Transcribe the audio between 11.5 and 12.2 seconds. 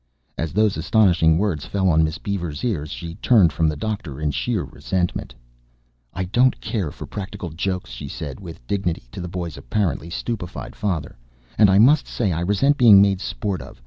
"and I must